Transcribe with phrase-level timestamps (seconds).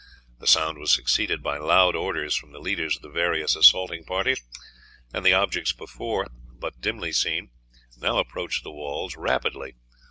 [0.39, 4.41] The sound was succeeded by loud orders from the leaders of the various assaulting parties,
[5.13, 6.25] and the objects before
[6.57, 7.51] but dimly seen,
[7.99, 9.75] now approached the walls rapidly.